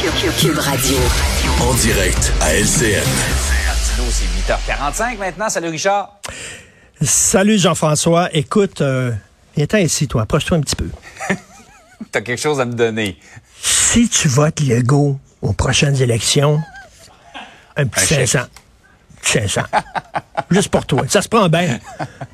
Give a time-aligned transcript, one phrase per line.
[0.00, 0.96] Cube Radio.
[1.60, 3.02] En direct à LCN.
[4.10, 5.48] C'est 8h45 maintenant.
[5.48, 6.18] Salut Richard.
[7.00, 8.28] Salut Jean-François.
[8.34, 9.12] Écoute, euh,
[9.56, 10.22] viens ici, toi.
[10.22, 10.88] Approche-toi un petit peu.
[12.12, 13.16] T'as quelque chose à me donner.
[13.60, 16.60] Si tu votes Legault aux prochaines élections,
[17.76, 18.38] un petit Un 500.
[19.22, 19.60] 500.
[20.50, 21.02] Juste pour toi.
[21.08, 21.78] Ça se prend bien.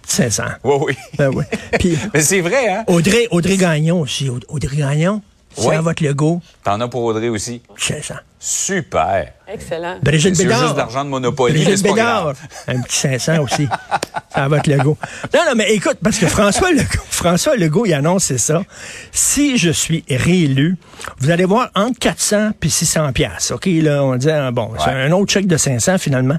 [0.06, 0.45] 500.
[0.64, 0.96] Oui, oui.
[1.18, 1.45] Ben oui.
[1.79, 2.84] Puis Mais c'est vrai, hein?
[2.86, 4.29] Audrey, Audrey Gagnon aussi.
[4.30, 5.20] Aud- Audrey Gagnon,
[5.57, 5.75] si Oui.
[5.77, 7.62] elle vote Legault, T'en as pour Audrey aussi.
[7.77, 8.14] 500.
[8.41, 9.32] Super.
[9.49, 9.96] Excellent.
[10.03, 10.61] Brigitte C'est Bédard.
[10.61, 12.22] juste de l'argent de Monopoly, Brigitte c'est pas Bédard.
[12.22, 12.39] grave.
[12.68, 13.67] Un petit 500 aussi.
[14.35, 14.96] Ça va être Legault.
[15.35, 18.63] Non, non, mais écoute, parce que François Legault, François Legault, il annonce c'est ça.
[19.11, 20.77] Si je suis réélu,
[21.19, 23.50] vous allez voir entre 400 puis 600 pièces.
[23.50, 26.36] OK, là, on dit, ah, bon, c'est un autre chèque de 500 finalement.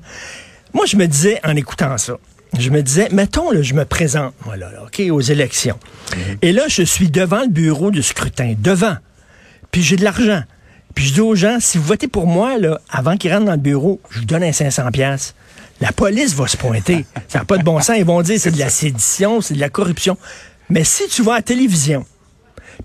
[0.73, 2.13] Moi, je me disais, en écoutant ça,
[2.57, 5.77] je me disais, mettons, là, je me présente, moi, là, là, OK, aux élections.
[6.41, 8.95] Et là, je suis devant le bureau du scrutin, devant
[9.71, 10.43] puis j'ai de l'argent.
[10.95, 13.51] Puis je dis aux gens, si vous votez pour moi, là, avant qu'ils rentrent dans
[13.51, 15.35] le bureau, je vous donne un 500 pièces.
[15.81, 17.05] La police va se pointer.
[17.27, 17.95] Ça n'a pas de bon sens.
[17.97, 20.17] Ils vont dire c'est de la sédition, c'est de la corruption.
[20.69, 22.05] Mais si tu vas à la télévision,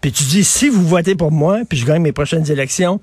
[0.00, 3.00] puis tu dis, si vous votez pour moi, puis je gagne mes prochaines élections,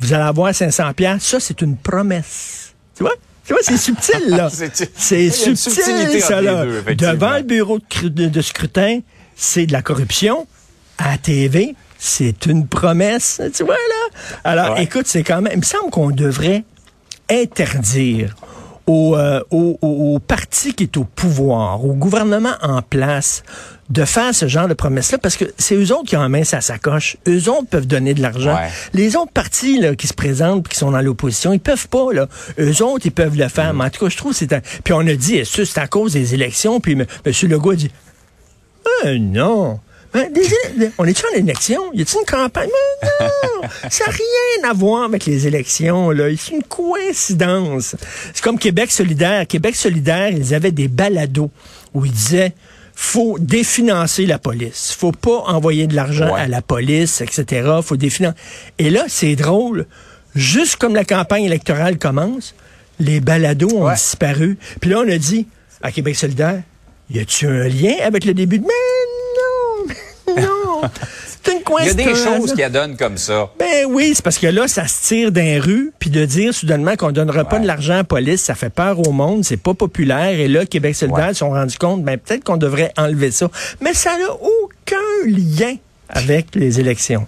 [0.00, 1.22] vous allez avoir 500 pièces.
[1.24, 2.74] Ça, c'est une promesse.
[2.96, 3.14] Tu vois?
[3.44, 4.48] Tu vois, c'est subtil, là.
[4.94, 6.64] C'est- subtil, ça, là.
[6.64, 6.94] deux.
[6.94, 9.00] Devant le bureau de- de scrutin,
[9.34, 10.46] c'est de la corruption.
[10.98, 13.40] À la TV, c'est une promesse.
[13.54, 14.18] Tu vois, là?
[14.42, 14.82] Alors, Ouais.
[14.82, 15.52] écoute, c'est quand même...
[15.52, 16.64] Il me semble qu'on devrait
[17.30, 18.34] interdire
[18.88, 23.44] au, euh, au, au- au parti qui est au pouvoir, au gouvernement en place,
[23.88, 26.42] de faire ce genre de promesses-là, parce que c'est eux autres qui ont en main
[26.42, 27.16] sa sacoche.
[27.28, 28.54] Eux autres peuvent donner de l'argent.
[28.56, 28.68] Ouais.
[28.94, 32.12] Les autres partis là, qui se présentent, qui sont dans l'opposition, ils peuvent pas.
[32.12, 32.26] Là.
[32.58, 33.72] Eux autres, ils peuvent le faire.
[33.74, 34.52] Mais en tout cas, je trouve que c'est...
[34.52, 36.80] un- Puis on a dit, est-ce que c'est à cause des élections?
[36.80, 37.06] Puis M.
[37.44, 37.90] Legault a dit,
[39.04, 39.78] euh, non.
[40.14, 41.80] Des éle- on est-tu en élection?
[41.94, 42.68] Y a-t-il une campagne?
[42.70, 43.68] Mais non!
[43.90, 46.24] ça n'a rien à voir avec les élections, là.
[46.36, 47.96] C'est une coïncidence.
[48.34, 49.46] C'est comme Québec solidaire.
[49.46, 51.50] Québec solidaire, ils avaient des balados
[51.94, 52.52] où ils disaient
[52.94, 54.94] faut définancer la police.
[54.96, 56.40] Faut pas envoyer de l'argent Ouais.
[56.42, 57.68] à la police, etc.
[57.82, 58.36] Faut définancer.
[58.78, 59.86] Et là, c'est drôle.
[60.34, 62.54] Juste comme la campagne électorale commence,
[63.00, 63.94] les balados ont Ouais.
[63.94, 64.58] disparu.
[64.80, 65.46] Puis là, on a dit,
[65.82, 66.62] à Québec solidaire,
[67.10, 68.64] y a-tu un lien avec le début de...
[68.64, 68.70] Mais
[70.40, 70.88] non!
[71.44, 72.06] C'est une Il y a coïncidence.
[72.06, 73.50] des choses qui adonnent comme ça.
[73.58, 76.94] Ben oui, c'est parce que là, ça se tire d'un rue, puis de dire soudainement
[76.96, 79.74] qu'on donnera pas de l'argent à la police, ça fait peur au monde, c'est pas
[79.74, 80.38] populaire.
[80.38, 81.32] Et là, Québec solidaire Ouais.
[81.34, 83.48] se sont rendus compte, ben peut-être qu'on devrait enlever ça.
[83.80, 85.74] Mais ça n'a aucun lien
[86.08, 87.26] avec les élections.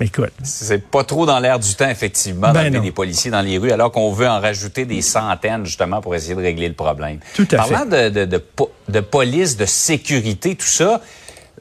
[0.00, 3.70] Écoute, C'est pas trop dans l'air du temps, effectivement, Ben des policiers dans les rues,
[3.70, 7.20] alors qu'on veut en rajouter des centaines, justement, pour essayer de régler le problème.
[7.36, 8.42] Tout à Parlant de, de,
[8.88, 11.00] de police, de sécurité, tout ça,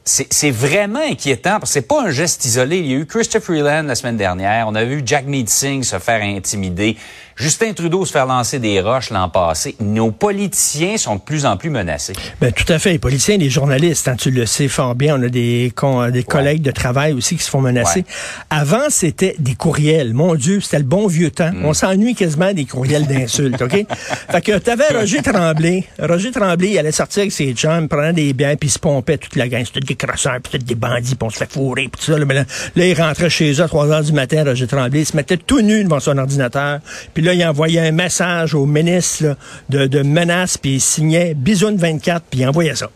[0.04, 2.80] c'est vraiment inquiétant, parce que c'est pas un geste isolé.
[2.80, 6.00] Il y a eu Christopher Freeland la semaine dernière, on a vu Jack Singh se
[6.00, 6.98] faire intimider,
[7.36, 9.76] Justin Trudeau se faire lancer des roches l'an passé.
[9.80, 12.14] Nos politiciens sont de plus en plus menacés.
[12.40, 12.92] Ben, tout à fait.
[12.92, 15.18] Les politiciens, les journalistes, hein, tu le sais fort bien.
[15.20, 18.00] On a des, con- des collègues de travail aussi qui se font menacer.
[18.02, 18.06] Ouais.
[18.50, 20.14] Avant, c'était des courriels.
[20.14, 21.52] Mon Dieu, c'était le bon vieux temps.
[21.52, 21.66] Mm.
[21.66, 23.72] On s'ennuie quasiment des courriels d'insultes, OK?
[24.30, 25.86] fait que t'avais Roger Tremblay.
[26.00, 29.36] Roger Tremblay, il allait sortir avec ses chums, prenant des biens, puis se pompait toute
[29.36, 29.64] la gang.
[29.66, 32.18] C'était des crasseurs, puis c'était des bandits, puis on se fait fourrer, puis tout ça.
[32.20, 35.02] Là, il rentrait chez eux à 3 heures du matin, Roger Tremblay.
[35.02, 36.80] Il se mettait tout nu devant son ordinateur.
[37.14, 39.36] Puis là, il envoyait un message au ministre là,
[39.70, 42.90] de, de menaces, puis il signait Bisoune 24, puis il envoyait ça.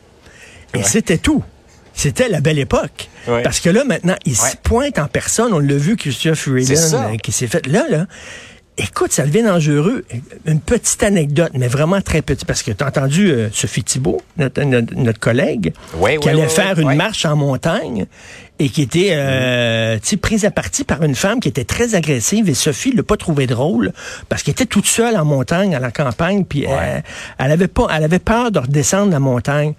[0.74, 1.44] Et c'était tout.
[1.94, 3.08] C'était la belle époque.
[3.28, 3.41] Ouais.
[3.41, 4.50] Parce que là, maintenant, il Ouais.
[4.50, 5.53] se pointe en personne.
[5.53, 6.40] On l'a vu, Christophe.
[6.40, 8.06] Freeland, euh, qui s'est fait là, là.
[8.78, 10.03] Écoute, ça devient dangereux.
[10.46, 14.22] Une petite anecdote, mais vraiment très petite, parce que tu as entendu euh, Sophie Thibault,
[14.38, 18.06] notre, notre, notre collègue, Oui, qui oui, allait oui, faire une marche en montagne
[18.59, 22.50] et qui était euh, sais, prise à partie par une femme qui était très agressive
[22.50, 23.94] et Sophie l'a pas trouvé drôle
[24.28, 27.00] parce qu'elle était toute seule en montagne, à la campagne, puis euh,
[27.38, 29.74] elle avait pas, elle avait peur de redescendre la montagne.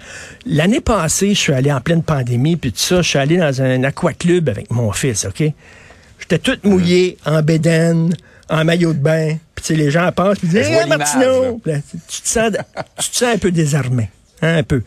[0.46, 3.60] L'année passée, je suis allé en pleine pandémie, puis tout ça, je suis allé dans
[3.60, 5.42] un aquaclub avec mon fils, OK?
[6.18, 8.14] J'étais toute mouillée, en bédaine,
[8.48, 9.36] en maillot de bain.
[9.54, 10.82] Puis tu sais, les gens passent, puis disent Hey.
[10.88, 11.78] Puis là,
[12.08, 12.50] tu, te sens,
[12.98, 14.10] tu te sens un peu désarmé.
[14.42, 14.82] Hein, un peu.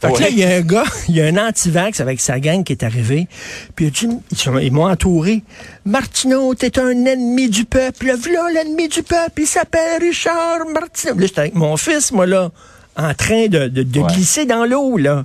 [0.00, 0.20] Fait que Ouais.
[0.20, 2.72] là, il y a un gars, il y a un anti-vax avec sa gang qui
[2.72, 3.28] est arrivé.
[3.76, 5.42] Puis il a dit, ils, m'ont entouré.
[5.84, 8.12] Martineau, t'es un ennemi du peuple.
[8.20, 9.42] Voilà l'ennemi du peuple.
[9.42, 11.14] Il s'appelle Richard Martineau.
[11.18, 12.50] Là, j'étais avec mon fils, moi, là,
[12.96, 14.06] en train de, de, de Ouais.
[14.14, 15.24] glisser dans l'eau, là.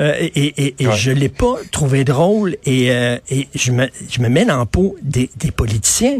[0.00, 0.26] Euh, et
[0.66, 0.96] et, et, Ouais.
[0.96, 2.56] je l'ai pas trouvé drôle.
[2.64, 6.18] Et, euh, et je, me, je me mets dans la peau des, des politiciens.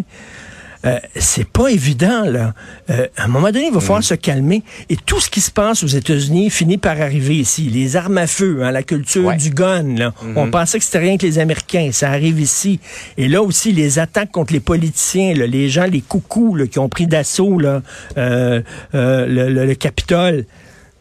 [0.84, 2.54] Euh, c'est pas évident, là.
[2.90, 4.02] Euh, à un moment donné, il va falloir mm.
[4.02, 4.62] se calmer.
[4.88, 7.62] Et tout ce qui se passe aux États-Unis finit par arriver ici.
[7.62, 10.10] Les armes à feu, hein, la culture du gun, là.
[10.10, 10.32] Mm-hmm.
[10.36, 11.90] On pensait que c'était rien que les Américains.
[11.92, 12.80] Ça arrive ici.
[13.16, 16.78] Et là aussi, les attaques contre les politiciens, là, les gens, les coucous là, qui
[16.78, 17.82] ont pris d'assaut là,
[18.18, 20.44] euh, le, le, le Capitole.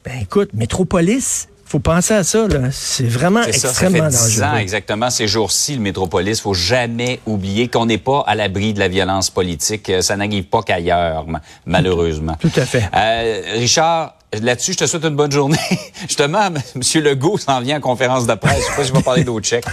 [0.05, 2.47] Ben écoute, Métropolis, faut penser à ça.
[2.71, 4.43] C'est vraiment extrêmement ça, fait dangereux.
[4.43, 6.39] Ans exactement ces jours-ci, le métropolis.
[6.39, 9.89] faut jamais oublier qu'on n'est pas à l'abri de la violence politique.
[9.89, 11.25] Euh, ça n'arrive pas qu'ailleurs,
[11.65, 12.35] malheureusement.
[12.39, 12.83] Tout à fait.
[12.95, 15.57] Euh, Richard, là-dessus, je te souhaite une bonne journée.
[16.01, 17.03] Justement, M.
[17.03, 18.59] Legault s'en vient en conférence de presse.
[18.59, 19.65] Je sais pas si je vais parler d'autres chèques.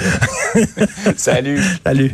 [1.17, 1.63] Salut.
[1.85, 2.13] Salut.